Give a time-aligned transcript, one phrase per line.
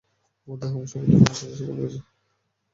[0.47, 1.99] আমার দেহ আর মন, সবটুকুই তোমার কাছে সমর্পন করেছি!